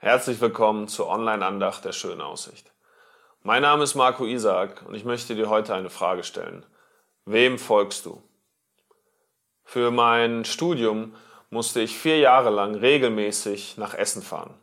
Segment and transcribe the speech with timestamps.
[0.00, 2.70] Herzlich willkommen zur Online-Andacht der schönen Aussicht.
[3.42, 6.64] Mein Name ist Marco Isaac und ich möchte dir heute eine Frage stellen.
[7.24, 8.22] Wem folgst du?
[9.64, 11.16] Für mein Studium
[11.50, 14.54] musste ich vier Jahre lang regelmäßig nach Essen fahren.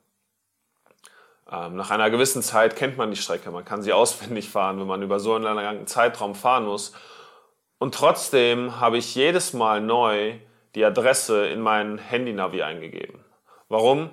[1.51, 4.87] Ähm, nach einer gewissen Zeit kennt man die Strecke, man kann sie auswendig fahren, wenn
[4.87, 6.93] man über so einen langen Zeitraum fahren muss.
[7.77, 10.35] Und trotzdem habe ich jedes Mal neu
[10.75, 13.25] die Adresse in mein Handy-Navi eingegeben.
[13.67, 14.11] Warum?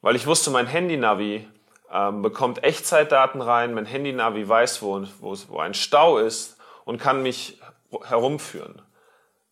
[0.00, 1.48] Weil ich wusste, mein Handy-Navi
[1.90, 7.22] ähm, bekommt Echtzeitdaten rein, mein Handy-Navi weiß, wo, wo, wo ein Stau ist und kann
[7.22, 7.60] mich
[8.04, 8.82] herumführen.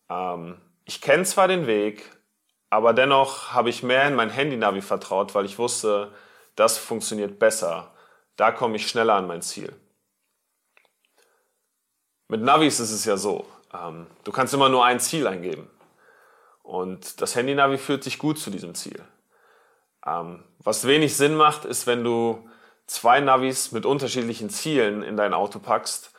[0.09, 2.03] Ähm, ich kenne zwar den Weg,
[2.69, 6.11] aber dennoch habe ich mehr in mein Handy-Navi vertraut, weil ich wusste,
[6.55, 7.93] das funktioniert besser.
[8.35, 9.73] Da komme ich schneller an mein Ziel.
[12.29, 15.69] Mit Navis ist es ja so, ähm, du kannst immer nur ein Ziel eingeben.
[16.61, 19.01] Und das Handy-Navi führt sich gut zu diesem Ziel.
[20.05, 22.47] Ähm, was wenig Sinn macht, ist, wenn du
[22.87, 26.11] zwei Navis mit unterschiedlichen Zielen in dein Auto packst.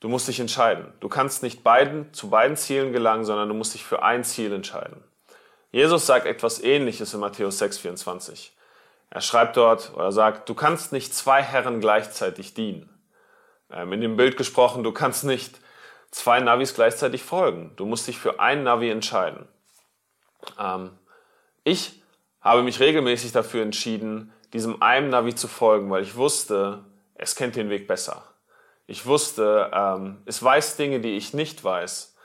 [0.00, 0.92] Du musst dich entscheiden.
[1.00, 4.52] Du kannst nicht beiden, zu beiden Zielen gelangen, sondern du musst dich für ein Ziel
[4.52, 5.02] entscheiden.
[5.70, 8.50] Jesus sagt etwas Ähnliches in Matthäus 6,24.
[9.10, 12.88] Er schreibt dort oder sagt, du kannst nicht zwei Herren gleichzeitig dienen.
[13.70, 15.60] Ähm, in dem Bild gesprochen, du kannst nicht
[16.10, 17.72] zwei Navis gleichzeitig folgen.
[17.76, 19.48] Du musst dich für ein Navi entscheiden.
[20.58, 20.90] Ähm,
[21.64, 22.02] ich
[22.40, 27.56] habe mich regelmäßig dafür entschieden, diesem einen Navi zu folgen, weil ich wusste, es kennt
[27.56, 28.22] den Weg besser.
[28.86, 32.16] Ich wusste, ähm, es weiß Dinge, die ich nicht weiß.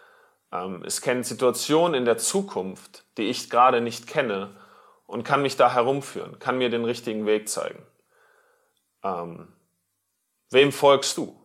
[0.52, 4.56] Ähm, es kennt Situationen in der Zukunft, die ich gerade nicht kenne
[5.06, 7.86] und kann mich da herumführen, kann mir den richtigen Weg zeigen.
[9.04, 9.50] Ähm,
[10.52, 11.36] wem folgst du?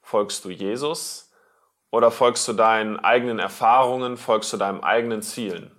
[0.00, 1.30] Folgst du Jesus
[1.90, 5.70] oder folgst du deinen eigenen Erfahrungen, folgst du deinen eigenen Zielen?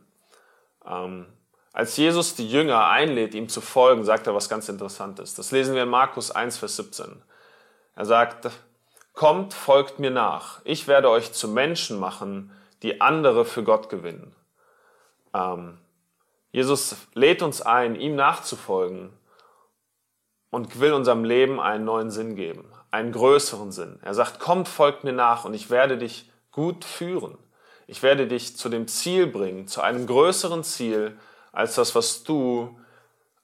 [0.86, 1.33] Ähm,
[1.74, 5.34] als Jesus die Jünger einlädt, ihm zu folgen, sagt er was ganz Interessantes.
[5.34, 7.22] Das lesen wir in Markus 1, Vers 17.
[7.96, 8.50] Er sagt,
[9.14, 10.62] kommt, folgt mir nach.
[10.64, 12.52] Ich werde euch zu Menschen machen,
[12.84, 14.36] die andere für Gott gewinnen.
[15.34, 15.80] Ähm,
[16.52, 19.12] Jesus lädt uns ein, ihm nachzufolgen
[20.52, 24.00] und will unserem Leben einen neuen Sinn geben, einen größeren Sinn.
[24.04, 27.40] Er sagt, kommt, folgt mir nach und ich werde dich gut führen.
[27.88, 31.18] Ich werde dich zu dem Ziel bringen, zu einem größeren Ziel,
[31.54, 32.78] als das, was du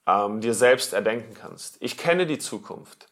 [0.06, 1.78] ähm, dir selbst erdenken kannst.
[1.80, 3.08] Ich kenne die Zukunft.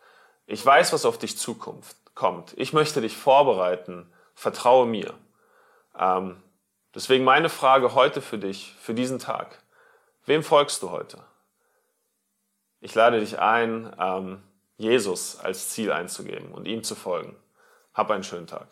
[0.47, 2.53] Ich weiß, was auf dich Zukunft kommt.
[2.58, 4.12] Ich möchte dich vorbereiten.
[4.34, 5.13] Vertraue mir.
[5.97, 6.41] Ähm,
[6.94, 9.63] deswegen meine Frage heute für dich, für diesen Tag.
[10.25, 11.24] Wem folgst du heute?
[12.79, 14.44] Ich lade dich ein, ähm,
[14.78, 17.35] Jesus als Ziel einzugeben und ihm zu folgen.
[17.94, 18.68] Hab einen schönen Tag.